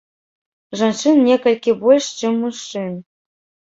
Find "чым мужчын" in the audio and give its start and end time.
2.19-2.93